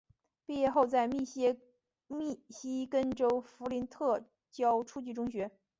[0.47, 5.51] 毕业后在密西根州弗林特教初级中学。